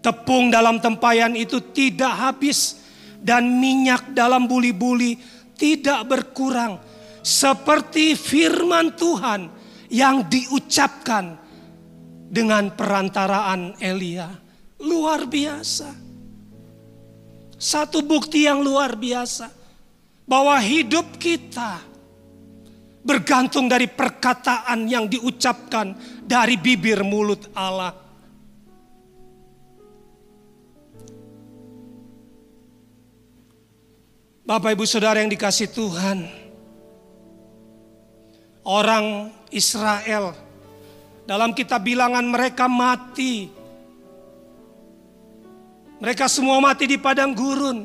[0.00, 2.80] Tepung dalam tempayan itu tidak habis
[3.20, 5.20] dan minyak dalam buli-buli
[5.60, 6.80] tidak berkurang.
[7.20, 9.50] Seperti firman Tuhan
[9.90, 11.36] yang diucapkan
[12.30, 14.30] dengan perantaraan Elia.
[14.80, 15.90] Luar biasa.
[17.56, 19.52] Satu bukti yang luar biasa.
[20.26, 21.95] Bahwa hidup kita
[23.06, 25.94] bergantung dari perkataan yang diucapkan
[26.26, 27.94] dari bibir mulut Allah.
[34.46, 36.22] Bapak Ibu Saudara yang dikasih Tuhan,
[38.62, 40.34] orang Israel
[41.26, 43.50] dalam kitab bilangan mereka mati.
[45.96, 47.78] Mereka semua mati di padang gurun.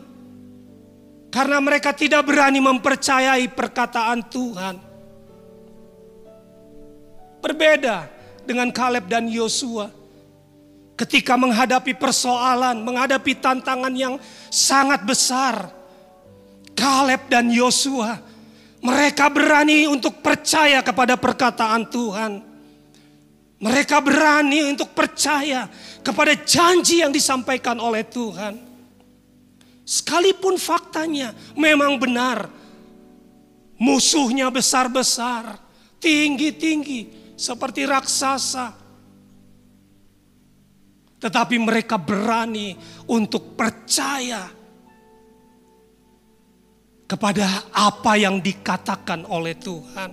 [1.32, 4.91] Karena mereka tidak berani mempercayai perkataan Tuhan.
[7.42, 8.08] Berbeda
[8.46, 9.90] dengan Kaleb dan Yosua.
[10.96, 14.22] Ketika menghadapi persoalan, menghadapi tantangan yang
[14.54, 15.74] sangat besar.
[16.78, 18.32] Kaleb dan Yosua
[18.82, 22.42] Mereka berani untuk percaya kepada perkataan Tuhan.
[23.62, 25.70] Mereka berani untuk percaya
[26.02, 28.58] kepada janji yang disampaikan oleh Tuhan.
[29.86, 32.50] Sekalipun faktanya memang benar,
[33.78, 35.62] musuhnya besar-besar,
[36.02, 38.78] tinggi-tinggi, seperti raksasa.
[41.18, 42.78] Tetapi mereka berani
[43.10, 44.46] untuk percaya
[47.10, 50.12] kepada apa yang dikatakan oleh Tuhan.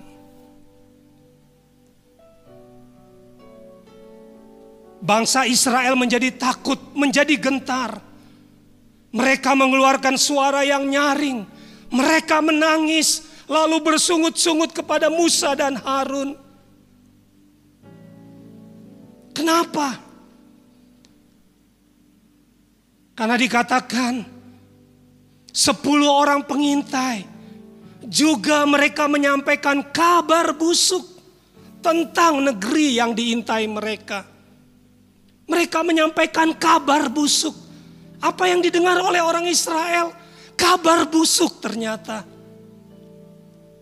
[4.98, 8.02] Bangsa Israel menjadi takut, menjadi gentar.
[9.08, 11.46] Mereka mengeluarkan suara yang nyaring.
[11.88, 16.47] Mereka menangis, lalu bersungut-sungut kepada Musa dan Harun.
[19.38, 19.94] Kenapa?
[23.14, 24.26] Karena dikatakan
[25.54, 27.22] sepuluh orang pengintai
[28.02, 31.06] juga mereka menyampaikan kabar busuk
[31.78, 34.26] tentang negeri yang diintai mereka.
[35.46, 37.54] Mereka menyampaikan kabar busuk.
[38.18, 40.10] Apa yang didengar oleh orang Israel?
[40.58, 42.26] Kabar busuk ternyata.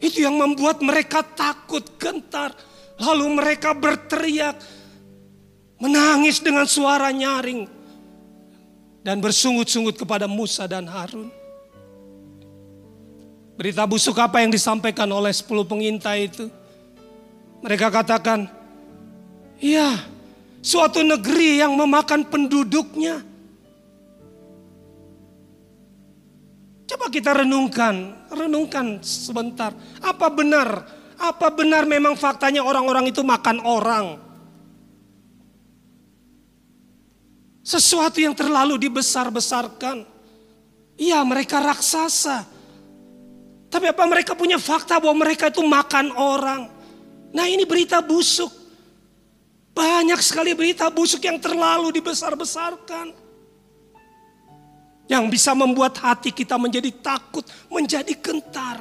[0.05, 2.53] Itu yang membuat mereka takut, gentar.
[3.01, 4.76] Lalu mereka berteriak,
[5.81, 7.69] menangis dengan suara nyaring.
[9.07, 11.31] Dan bersungut-sungut kepada Musa dan Harun.
[13.57, 16.51] Berita busuk apa yang disampaikan oleh 10 pengintai itu?
[17.63, 18.51] Mereka katakan,
[19.63, 19.97] iya
[20.67, 23.23] suatu negeri yang memakan penduduknya.
[26.91, 29.71] Coba kita renungkan, renungkan sebentar.
[30.03, 30.83] Apa benar?
[31.17, 34.26] Apa benar memang faktanya orang-orang itu makan orang?
[37.67, 40.07] Sesuatu yang terlalu dibesar-besarkan.
[40.95, 42.47] Iya, mereka raksasa.
[43.67, 46.71] Tapi apa mereka punya fakta bahwa mereka itu makan orang?
[47.35, 48.55] Nah, ini berita busuk.
[49.75, 53.27] Banyak sekali berita busuk yang terlalu dibesar-besarkan
[55.11, 58.79] yang bisa membuat hati kita menjadi takut, menjadi gentar.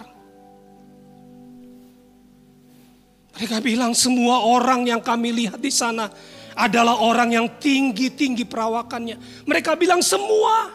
[3.33, 6.07] Mereka bilang semua orang yang kami lihat di sana
[6.55, 9.45] adalah orang yang tinggi-tinggi perawakannya.
[9.45, 10.71] Mereka bilang semua.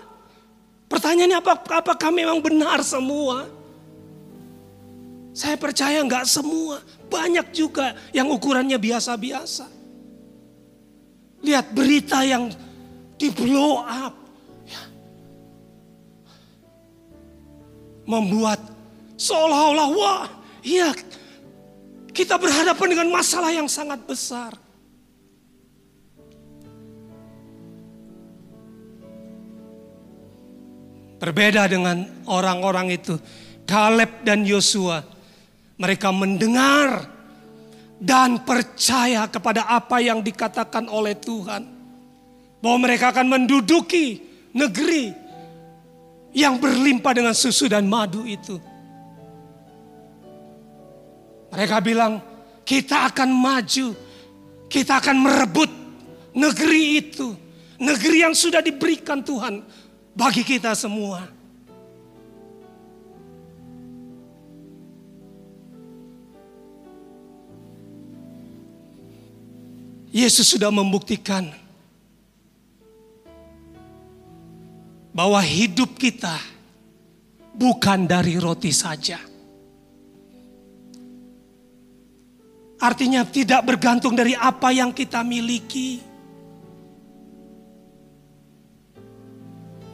[0.86, 3.48] Pertanyaannya apa, apakah memang benar semua?
[5.32, 6.84] Saya percaya nggak semua.
[7.08, 9.66] Banyak juga yang ukurannya biasa-biasa.
[11.40, 12.52] Lihat berita yang
[13.16, 14.20] di blow up.
[18.10, 18.58] membuat
[19.14, 20.26] seolah-olah wah,
[20.66, 20.90] iya
[22.10, 24.58] kita berhadapan dengan masalah yang sangat besar.
[31.20, 33.20] Berbeda dengan orang-orang itu,
[33.68, 35.04] Kaleb dan Yosua,
[35.76, 37.04] mereka mendengar
[38.00, 41.62] dan percaya kepada apa yang dikatakan oleh Tuhan,
[42.64, 44.16] bahwa mereka akan menduduki
[44.56, 45.12] negeri
[46.32, 48.56] yang berlimpah dengan susu dan madu itu.
[51.52, 52.16] Mereka bilang,
[52.64, 53.92] kita akan maju,
[54.72, 55.68] kita akan merebut
[56.32, 57.36] negeri itu,
[57.76, 59.60] negeri yang sudah diberikan Tuhan
[60.14, 61.40] bagi kita semua.
[70.10, 71.46] Yesus sudah membuktikan
[75.14, 76.34] bahwa hidup kita
[77.54, 79.22] bukan dari roti saja.
[82.80, 86.09] Artinya tidak bergantung dari apa yang kita miliki.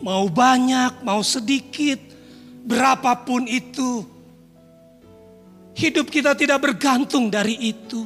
[0.04, 1.98] Mau banyak, mau sedikit,
[2.66, 4.04] berapapun itu.
[5.76, 8.04] Hidup kita tidak bergantung dari itu.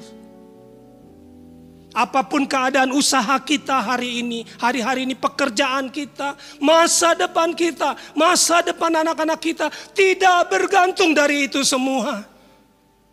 [1.90, 8.62] Apa pun keadaan usaha kita hari ini, hari-hari ini pekerjaan kita, masa depan kita, masa
[8.62, 12.22] depan anak-anak kita tidak bergantung dari itu semua.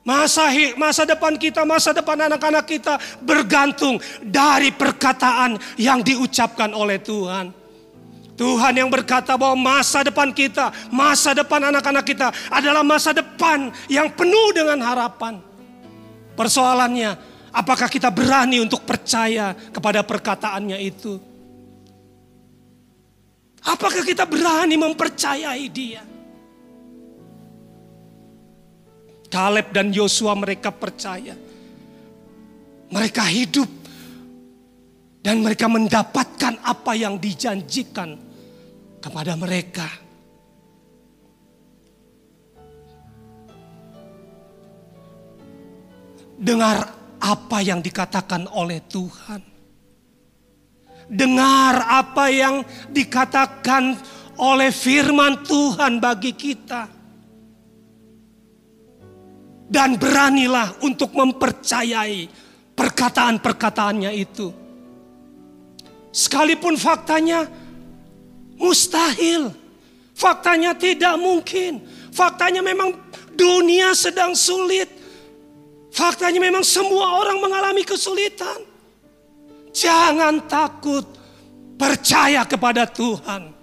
[0.05, 0.47] Masa
[0.77, 7.66] masa depan kita, masa depan anak-anak kita bergantung dari perkataan yang diucapkan oleh Tuhan.
[8.37, 14.13] Tuhan yang berkata bahwa masa depan kita, masa depan anak-anak kita adalah masa depan yang
[14.13, 15.41] penuh dengan harapan.
[16.37, 17.17] Persoalannya,
[17.57, 21.17] Apakah kita berani untuk percaya kepada perkataannya itu?
[23.65, 26.05] Apakah kita berani mempercayai dia?
[29.27, 31.33] Kaleb dan Yosua mereka percaya.
[32.93, 33.67] Mereka hidup
[35.25, 38.15] dan mereka mendapatkan apa yang dijanjikan
[39.07, 40.07] kepada mereka.
[46.37, 49.41] dengar apa yang dikatakan oleh Tuhan.
[51.07, 52.61] Dengar apa yang
[52.93, 53.97] dikatakan
[54.37, 56.93] oleh firman Tuhan bagi kita.
[59.67, 62.31] Dan beranilah untuk mempercayai
[62.71, 64.47] perkataan-perkataannya itu.
[66.07, 67.43] Sekalipun faktanya
[68.57, 69.53] mustahil.
[70.17, 71.85] Faktanya tidak mungkin.
[72.09, 72.97] Faktanya memang
[73.37, 74.89] dunia sedang sulit.
[75.93, 78.65] Faktanya memang semua orang mengalami kesulitan.
[79.69, 81.05] Jangan takut,
[81.77, 83.53] percaya kepada Tuhan.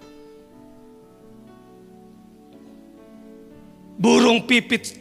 [3.98, 4.94] Burung pipit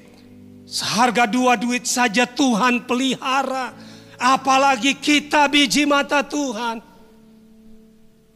[0.66, 3.74] seharga dua duit saja Tuhan pelihara.
[4.18, 6.93] Apalagi kita biji mata Tuhan.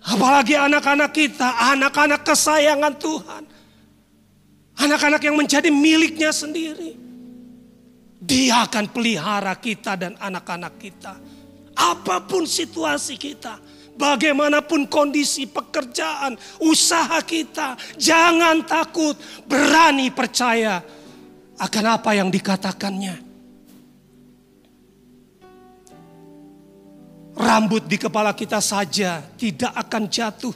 [0.08, 3.44] Apalagi anak-anak kita, anak-anak kesayangan Tuhan.
[4.78, 6.96] Anak-anak yang menjadi miliknya sendiri.
[8.24, 11.14] Dia akan pelihara kita dan anak-anak kita.
[11.76, 13.60] Apa pun situasi kita.
[13.98, 17.76] Bagaimanapun kondisi pekerjaan, usaha kita.
[18.00, 20.80] Jangan takut, berani percaya
[21.58, 23.27] akan apa yang dikatakannya.
[27.38, 30.54] Rambut di kepala kita saja tidak akan jatuh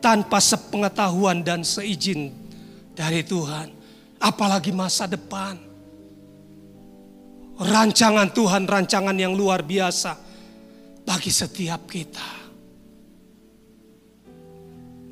[0.00, 2.32] tanpa sepengetahuan dan seizin
[2.96, 3.68] dari Tuhan.
[4.16, 5.60] Apalagi masa depan.
[7.56, 10.16] Rancangan Tuhan, rancangan yang luar biasa
[11.04, 12.48] bagi setiap kita.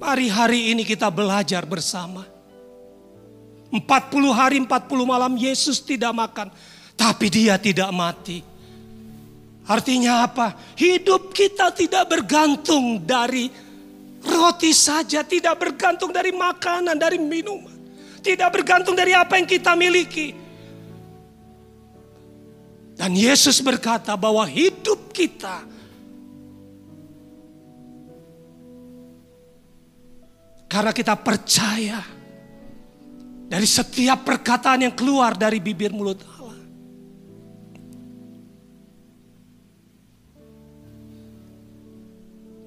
[0.00, 2.24] Mari hari ini kita belajar bersama.
[3.72, 3.80] 40
[4.32, 4.68] hari 40
[5.04, 6.48] malam Yesus tidak makan.
[6.96, 8.53] Tapi dia tidak mati.
[9.64, 10.52] Artinya apa?
[10.76, 13.48] Hidup kita tidak bergantung dari
[14.20, 17.72] roti saja, tidak bergantung dari makanan, dari minuman,
[18.20, 20.36] tidak bergantung dari apa yang kita miliki.
[22.94, 25.66] Dan Yesus berkata bahwa hidup kita
[30.70, 32.00] karena kita percaya
[33.50, 36.22] dari setiap perkataan yang keluar dari bibir mulut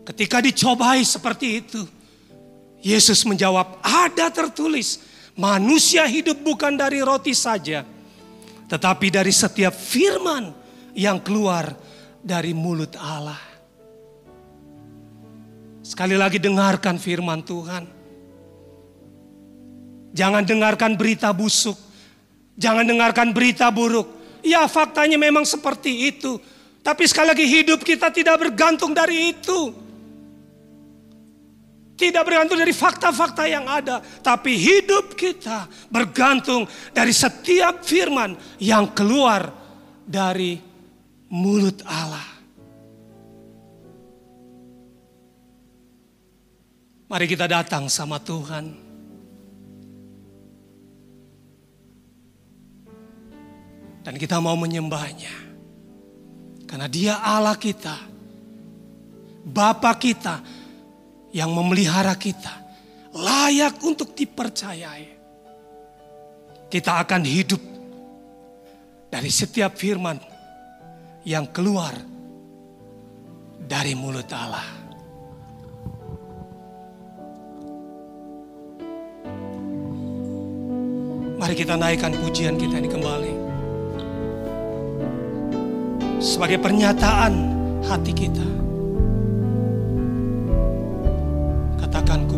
[0.08, 1.84] Ketika dicobai seperti itu,
[2.80, 5.04] Yesus menjawab, "Ada tertulis,
[5.36, 7.84] manusia hidup bukan dari roti saja,
[8.72, 10.56] tetapi dari setiap firman
[10.96, 11.76] yang keluar
[12.24, 13.36] dari mulut Allah."
[15.84, 17.84] Sekali lagi dengarkan firman Tuhan.
[20.16, 21.76] Jangan dengarkan berita busuk.
[22.56, 24.08] Jangan dengarkan berita buruk.
[24.40, 26.40] Ya faktanya memang seperti itu.
[26.80, 29.87] Tapi sekali lagi hidup kita tidak bergantung dari itu.
[31.98, 39.50] Tidak bergantung dari fakta-fakta yang ada, tapi hidup kita bergantung dari setiap firman yang keluar
[40.06, 40.62] dari
[41.34, 42.38] mulut Allah.
[47.08, 48.86] Mari kita datang sama Tuhan.
[54.06, 55.50] Dan kita mau menyembahnya.
[56.68, 57.96] Karena dia Allah kita.
[59.48, 60.44] Bapa kita
[61.32, 62.68] yang memelihara kita
[63.18, 65.16] layak untuk dipercayai.
[66.68, 67.62] Kita akan hidup
[69.08, 70.20] dari setiap firman
[71.24, 71.96] yang keluar
[73.58, 74.68] dari mulut Allah.
[81.38, 83.34] Mari kita naikkan pujian kita ini kembali.
[86.18, 87.34] Sebagai pernyataan
[87.86, 88.67] hati kita.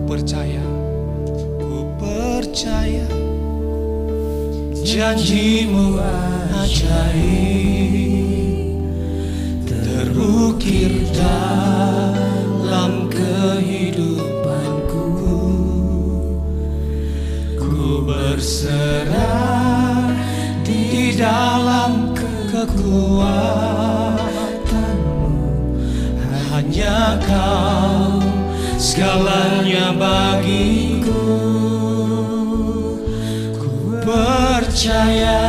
[0.09, 0.65] Percaya.
[1.61, 3.05] Ku percaya.
[4.81, 6.01] Janjimu
[6.57, 7.93] ajaib.
[9.69, 15.05] Terukir dalam kehidupanku.
[17.61, 19.13] Ku berserah
[20.65, 22.97] di dalam kekuatanmu
[26.49, 28.28] Hanya kau
[28.79, 31.27] segalanya bagiku.
[33.59, 35.43] Ku percaya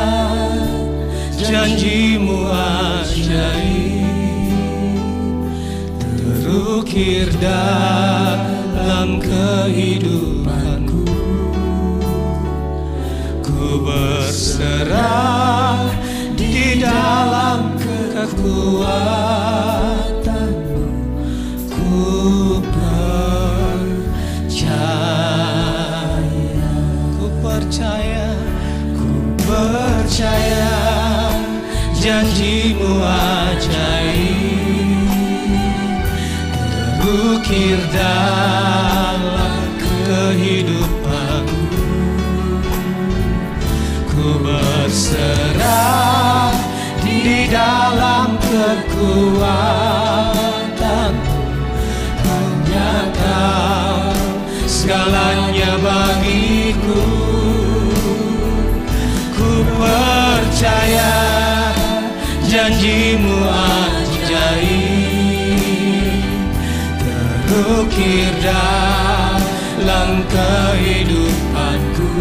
[1.38, 4.02] janjimu ajaib.
[6.02, 11.06] Terukir dalam kehidupanku.
[13.46, 15.78] Ku berserah
[16.34, 19.22] di dalam kekuatanmu.
[21.70, 22.58] Ku
[30.20, 31.32] percaya
[31.96, 34.68] janjimu ajaib.
[37.00, 41.88] Terukir dalam kehidupanku
[44.04, 46.52] Ku berserah
[47.00, 49.56] di dalam kekuatan.
[52.28, 54.12] Hanya kau
[54.68, 57.19] segalanya bagiku
[62.70, 65.10] janjimu ajaib
[67.50, 72.14] Terukir dalam kehidupanku.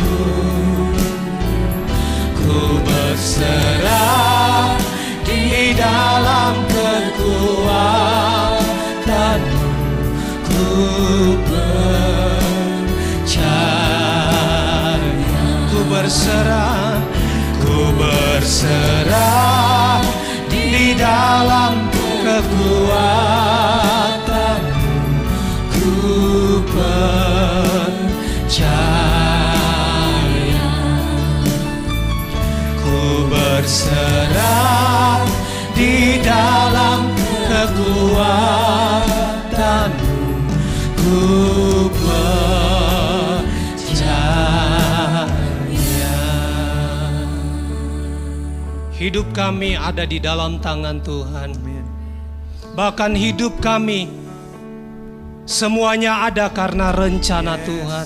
[2.34, 4.74] Ku berserah
[5.22, 8.10] di dalam kekuatanmu.
[10.50, 10.66] Ku
[11.46, 11.78] percaya.
[15.70, 16.98] Ku berserah
[17.62, 19.89] Ku berserah
[21.00, 21.88] dalam
[22.28, 23.08] kekuatanmu
[25.72, 28.04] Ku percaya.
[32.84, 33.00] Ku
[33.32, 35.24] berserah
[35.72, 37.08] di dalam
[37.48, 38.69] kekuatanmu
[49.10, 51.50] Hidup kami ada di dalam tangan Tuhan.
[52.78, 54.06] Bahkan hidup kami
[55.50, 58.06] Semuanya ada karena rencana Tuhan.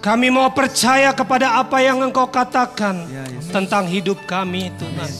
[0.00, 3.04] Kami mau percaya kepada apa yang Engkau katakan
[3.52, 5.12] tentang hidup kami, Tuhan.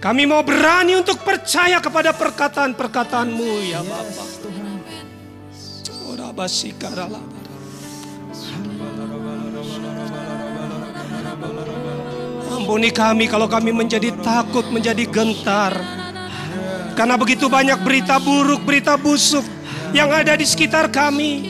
[0.00, 4.24] Kami mau berani untuk percaya kepada perkataan-perkataan-Mu, ya Bapa.
[12.68, 15.72] Ampuni kami kalau kami menjadi takut, menjadi gentar.
[16.92, 19.40] Karena begitu banyak berita buruk, berita busuk
[19.96, 21.48] yang ada di sekitar kami.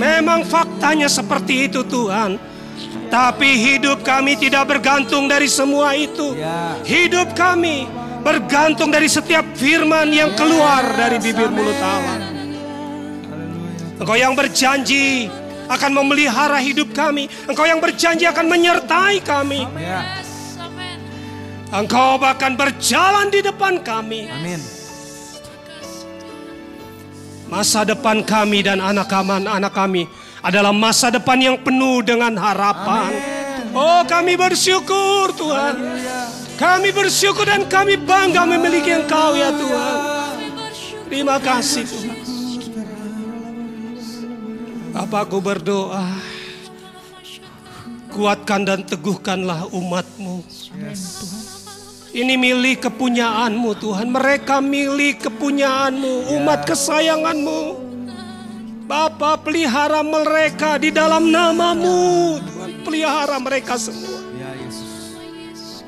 [0.00, 2.40] Memang faktanya seperti itu Tuhan.
[3.12, 6.32] Tapi hidup kami tidak bergantung dari semua itu.
[6.88, 7.84] Hidup kami
[8.24, 12.16] bergantung dari setiap firman yang keluar dari bibir mulut Allah.
[14.00, 15.28] Engkau yang berjanji
[15.66, 17.30] akan memelihara hidup kami.
[17.46, 19.66] Engkau yang berjanji akan menyertai kami.
[19.78, 20.98] Yes, amin.
[21.70, 24.30] Engkau bahkan berjalan di depan kami.
[24.30, 24.60] Amin.
[27.46, 30.10] Masa depan kami dan anak-anak kami
[30.42, 33.14] adalah masa depan yang penuh dengan harapan.
[33.70, 35.74] Oh, kami bersyukur Tuhan.
[36.58, 39.96] Kami bersyukur dan kami bangga memiliki Engkau ya Tuhan.
[41.06, 42.25] Terima kasih Tuhan.
[44.96, 46.08] Bapak aku berdoa.
[48.16, 50.40] Kuatkan dan teguhkanlah umatmu.
[52.16, 54.08] Ini milik kepunyaanmu Tuhan.
[54.08, 57.60] Mereka milik kepunyaanmu, umat kesayanganmu.
[58.88, 62.40] Bapa pelihara mereka di dalam namamu.
[62.40, 64.16] Tuhan pelihara mereka semua.
[64.40, 65.84] Ya Yesus.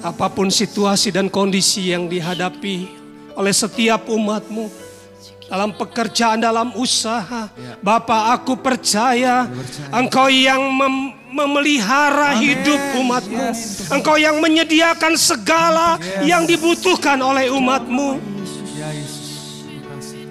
[0.00, 2.88] Apa pun situasi dan kondisi yang dihadapi
[3.36, 4.89] oleh setiap umatmu.
[5.50, 7.50] Dalam pekerjaan, dalam usaha.
[7.82, 9.50] Bapak aku percaya
[9.90, 13.50] engkau yang mem- memelihara hidup umatmu.
[13.90, 18.22] Engkau yang menyediakan segala yang dibutuhkan oleh umatmu.
[18.78, 19.66] Ya Yesus.
[19.90, 20.22] Kasih.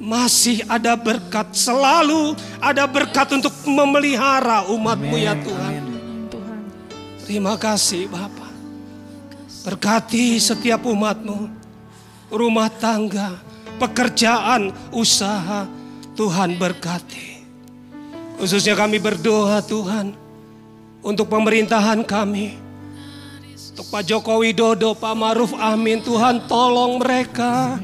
[0.00, 2.32] Masih ada berkat, selalu
[2.64, 5.84] ada berkat untuk memelihara umatmu ya Tuhan.
[7.28, 8.48] Terima kasih Bapak.
[9.68, 11.57] Berkati setiap umatmu,
[12.28, 13.40] rumah tangga,
[13.80, 15.68] pekerjaan, usaha,
[16.16, 17.40] Tuhan berkati.
[18.38, 20.14] Khususnya kami berdoa Tuhan,
[21.02, 22.54] untuk pemerintahan kami,
[23.74, 27.78] untuk Pak Joko Widodo, Pak Maruf Amin, Tuhan tolong mereka.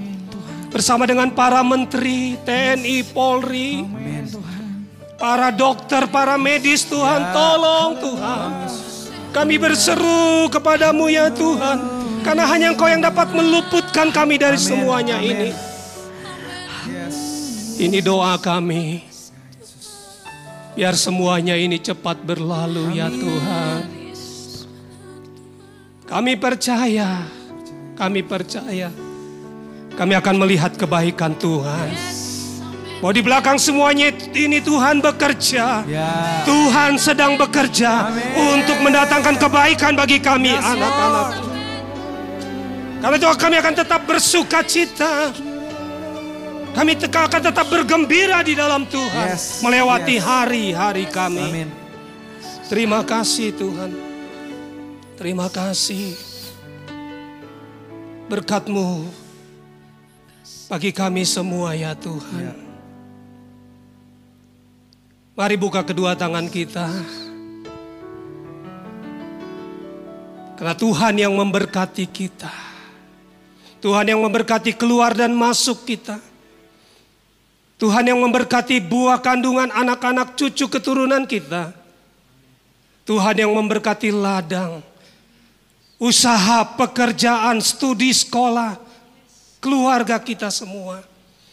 [0.74, 3.86] Bersama dengan para menteri, TNI, Polri,
[5.14, 8.50] para dokter, para medis Tuhan, tolong Tuhan.
[9.30, 12.03] Kami berseru kepadamu ya Tuhan.
[12.24, 15.52] Karena hanya Engkau yang dapat meluputkan kami dari semuanya ini.
[17.76, 19.04] Ini doa kami.
[20.74, 23.78] Biar semuanya ini cepat berlalu ya Tuhan.
[26.08, 27.28] Kami percaya,
[27.94, 28.88] kami percaya.
[29.94, 31.88] Kami akan melihat kebaikan Tuhan.
[32.98, 35.84] Bahwa di belakang semuanya ini Tuhan bekerja.
[35.86, 36.42] Ya.
[36.48, 41.53] Tuhan sedang bekerja untuk mendatangkan kebaikan bagi kami anak-anak.
[43.04, 45.28] Karena itu kami akan tetap bersuka cita.
[46.72, 49.28] Kami akan tetap bergembira di dalam Tuhan.
[49.28, 50.24] Yes, Melewati yes.
[50.24, 51.44] hari-hari kami.
[51.44, 51.68] Amin.
[52.64, 53.92] Terima kasih Tuhan.
[55.20, 56.16] Terima kasih.
[58.32, 59.12] Berkatmu
[60.72, 62.40] bagi kami semua ya Tuhan.
[62.40, 62.56] Ya.
[65.36, 66.88] Mari buka kedua tangan kita.
[70.56, 72.73] Karena Tuhan yang memberkati kita.
[73.84, 76.16] Tuhan yang memberkati keluar dan masuk kita.
[77.76, 81.76] Tuhan yang memberkati buah kandungan anak-anak cucu keturunan kita.
[83.04, 84.80] Tuhan yang memberkati ladang,
[86.00, 88.80] usaha, pekerjaan, studi, sekolah,
[89.60, 91.04] keluarga kita semua.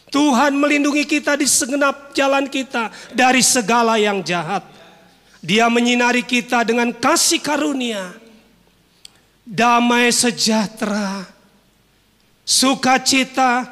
[0.08, 4.64] Tuhan melindungi kita di segenap jalan kita dari segala yang jahat.
[5.44, 8.16] Dia menyinari kita dengan kasih karunia,
[9.44, 11.31] damai sejahtera,
[12.42, 13.70] sukacita,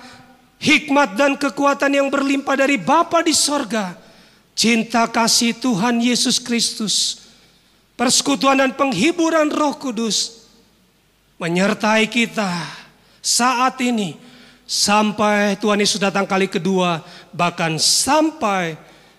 [0.62, 3.94] hikmat dan kekuatan yang berlimpah dari Bapa di sorga,
[4.55, 7.26] cinta kasih Tuhan Yesus Kristus,
[7.98, 10.47] persekutuan dan penghiburan Roh Kudus
[11.40, 12.52] menyertai kita
[13.24, 14.16] saat ini
[14.68, 17.02] sampai Tuhan Yesus datang kali kedua,
[17.34, 18.76] bahkan sampai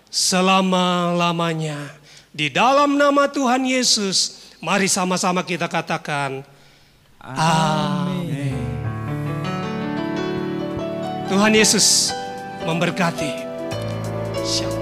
[0.08, 1.92] selama-lamanya.
[2.32, 6.40] Di dalam nama Tuhan Yesus, mari sama-sama kita katakan,
[7.20, 8.31] Amin.
[11.28, 12.10] Tuhan Yesus
[12.66, 13.46] memberkati.
[14.42, 14.81] Shalom.